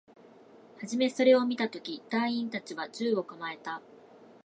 [0.79, 3.83] はじめそれを見たとき、隊員達は銃を構えた